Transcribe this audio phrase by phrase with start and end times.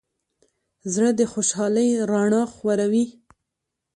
[0.93, 3.05] زړه د خوشحالۍ رڼا خوروي.